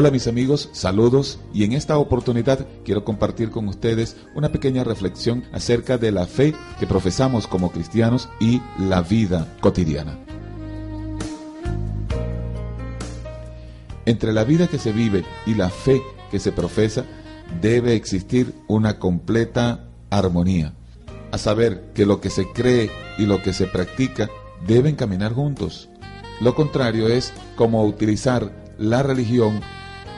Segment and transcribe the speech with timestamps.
[0.00, 5.44] Hola mis amigos, saludos y en esta oportunidad quiero compartir con ustedes una pequeña reflexión
[5.52, 10.18] acerca de la fe que profesamos como cristianos y la vida cotidiana.
[14.06, 17.04] Entre la vida que se vive y la fe que se profesa
[17.60, 20.72] debe existir una completa armonía,
[21.30, 24.30] a saber que lo que se cree y lo que se practica
[24.66, 25.90] deben caminar juntos.
[26.40, 29.60] Lo contrario es como utilizar la religión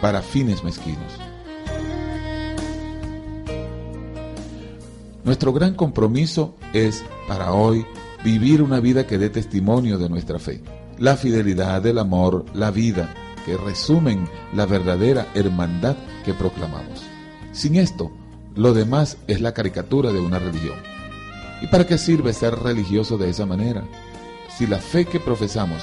[0.03, 1.13] para fines mezquinos.
[5.25, 7.87] Nuestro gran compromiso es, para hoy,
[8.25, 10.61] vivir una vida que dé testimonio de nuestra fe.
[10.99, 13.15] La fidelidad, el amor, la vida,
[13.47, 17.05] que resumen la verdadera hermandad que proclamamos.
[17.53, 18.11] Sin esto,
[18.57, 20.79] lo demás es la caricatura de una religión.
[21.63, 23.85] ¿Y para qué sirve ser religioso de esa manera?
[24.59, 25.83] Si la fe que profesamos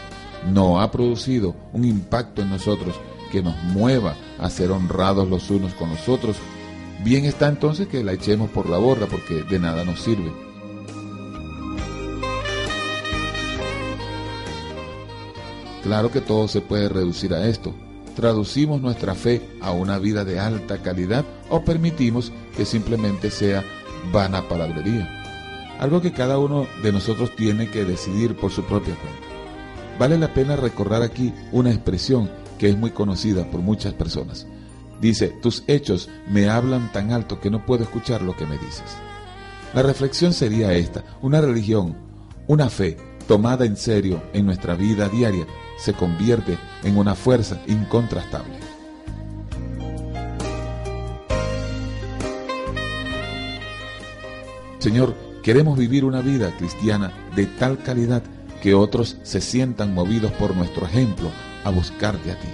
[0.51, 5.73] no ha producido un impacto en nosotros que nos mueva a ser honrados los unos
[5.73, 6.37] con los otros,
[7.03, 10.31] bien está entonces que la echemos por la borda porque de nada nos sirve.
[15.83, 17.73] Claro que todo se puede reducir a esto.
[18.15, 23.63] Traducimos nuestra fe a una vida de alta calidad o permitimos que simplemente sea
[24.11, 25.07] vana palabrería.
[25.79, 29.29] Algo que cada uno de nosotros tiene que decidir por su propia cuenta.
[29.97, 32.29] Vale la pena recordar aquí una expresión
[32.59, 34.45] que es muy conocida por muchas personas.
[35.01, 38.97] Dice, tus hechos me hablan tan alto que no puedo escuchar lo que me dices.
[39.73, 41.95] La reflexión sería esta, una religión,
[42.47, 45.45] una fe tomada en serio en nuestra vida diaria
[45.77, 48.59] se convierte en una fuerza incontrastable.
[54.79, 58.23] Señor, queremos vivir una vida cristiana de tal calidad
[58.61, 61.29] que otros se sientan movidos por nuestro ejemplo
[61.69, 62.47] a buscarte a ti.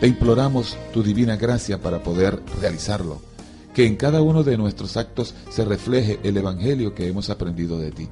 [0.00, 3.20] Te imploramos tu divina gracia para poder realizarlo,
[3.74, 7.90] que en cada uno de nuestros actos se refleje el Evangelio que hemos aprendido de
[7.90, 8.08] ti.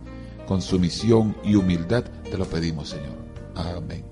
[0.47, 3.17] Con sumisión y humildad te lo pedimos, Señor.
[3.55, 4.10] Amén.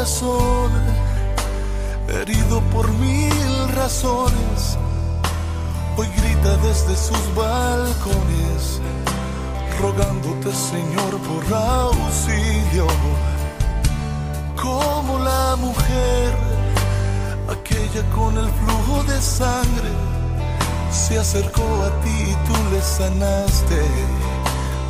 [0.00, 0.70] Corazón,
[2.08, 4.78] herido por mil razones,
[5.94, 8.80] hoy grita desde sus balcones,
[9.78, 12.86] rogándote Señor por auxilio,
[14.56, 16.34] como la mujer,
[17.50, 19.90] aquella con el flujo de sangre,
[20.90, 23.82] se acercó a ti y tú le sanaste.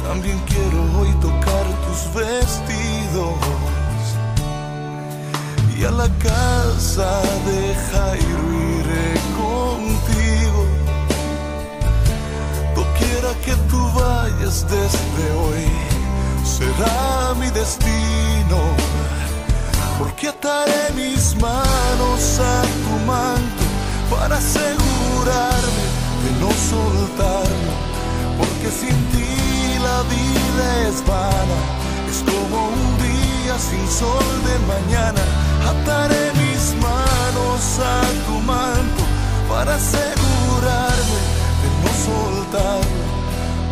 [0.06, 3.49] También quiero hoy tocar tus vestidos
[5.80, 8.44] y a la casa de Jairo
[8.78, 10.66] iré contigo.
[12.74, 15.64] Doquiera que tú vayas desde hoy,
[16.44, 18.58] será mi destino.
[19.98, 23.64] Porque ataré mis manos a tu manto
[24.10, 25.84] para asegurarme
[26.24, 27.72] de no soltarlo.
[28.38, 29.32] Porque sin ti
[29.88, 31.58] la vida es vana,
[32.10, 34.99] es como un día sin sol de mañana.
[39.80, 41.20] Asegurarme
[41.62, 43.04] de no soltarlo.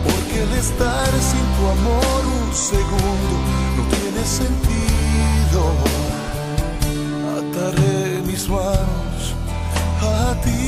[0.04, 3.34] Porque el estar sin tu amor un segundo
[3.76, 5.62] no tiene sentido.
[7.38, 9.22] Ataré mis manos
[10.02, 10.66] a ti,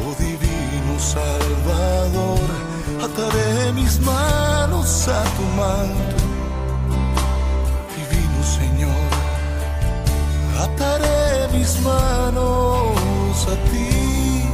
[0.00, 2.48] oh divino Salvador.
[3.06, 6.24] Ataré mis manos a tu manto,
[7.96, 9.10] divino Señor.
[10.64, 13.01] Ataré mis manos
[13.32, 14.44] a ti,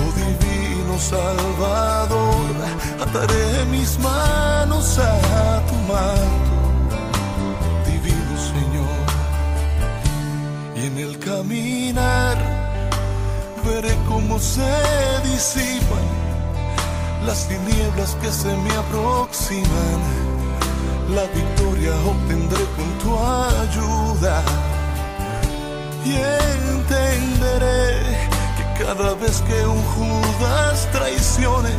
[0.00, 2.54] oh divino Salvador.
[3.00, 6.54] Ataré mis manos a tu manto,
[7.86, 9.06] divino Señor.
[10.76, 12.36] Y en el caminar
[13.66, 14.72] veré cómo se
[15.24, 16.06] disipan
[17.26, 20.00] las tinieblas que se me aproximan.
[21.14, 24.42] La victoria obtendré con tu ayuda
[26.04, 26.79] y que
[28.84, 31.70] cada vez que un Judas traicione,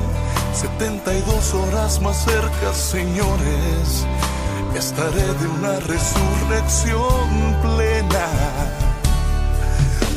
[0.54, 4.06] 72 horas más cerca, señores,
[4.76, 8.28] estaré de una resurrección plena.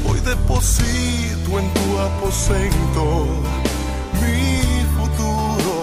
[0.06, 3.26] Hoy deposito en tu aposento
[4.20, 5.74] mi futuro,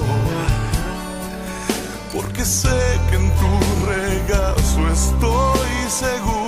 [2.13, 3.51] porque sé que en tu
[3.87, 6.40] regazo estoy seguro.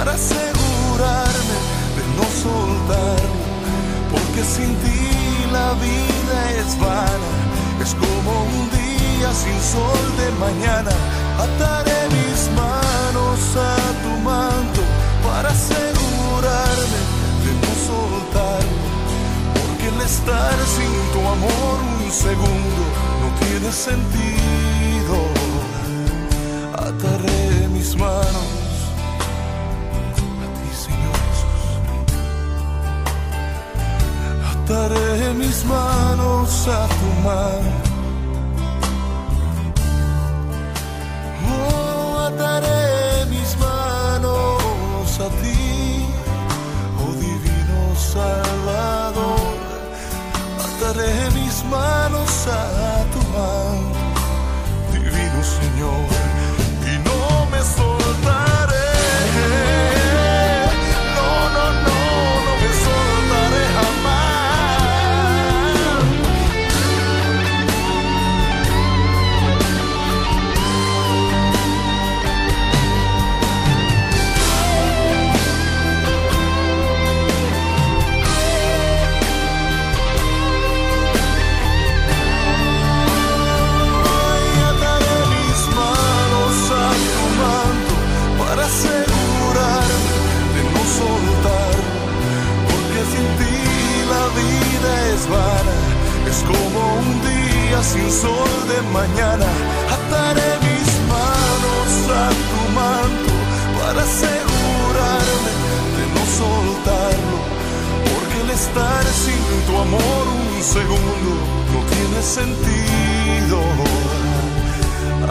[0.00, 1.58] Para asegurarme
[1.96, 3.36] de no soltarlo,
[4.10, 5.00] porque sin ti
[5.52, 7.30] la vida es vana,
[7.82, 10.90] es como un día sin sol de mañana.
[11.44, 13.40] Ataré mis manos
[13.72, 14.80] a tu manto
[15.22, 17.00] para asegurarme
[17.44, 18.78] de no soltarlo,
[19.52, 22.82] porque el estar sin tu amor un segundo
[23.20, 24.69] no tiene sentido.
[37.26, 37.59] A
[96.30, 99.48] es como un día sin sol de mañana.
[99.96, 101.90] Ataré mis manos
[102.22, 103.34] a tu manto
[103.78, 105.52] para asegurarme
[105.96, 107.38] de no soltarlo,
[108.10, 111.32] porque el estar sin tu amor un segundo
[111.72, 113.58] no tiene sentido.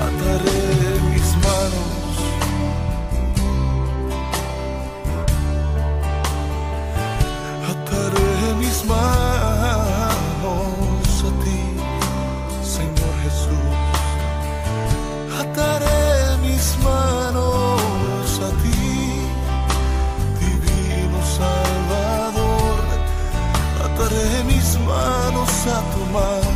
[0.08, 0.64] Ataré
[1.12, 1.90] mis manos.
[7.72, 8.30] Ataré
[25.66, 26.49] manos a